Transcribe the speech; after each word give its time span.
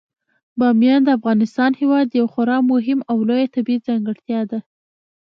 بامیان 0.59 1.01
د 1.03 1.09
افغانستان 1.17 1.71
هیواد 1.81 2.07
یوه 2.19 2.29
خورا 2.33 2.57
مهمه 2.71 3.03
او 3.11 3.17
لویه 3.27 3.51
طبیعي 3.55 3.83
ځانګړتیا 3.87 4.41
ده. 4.51 4.59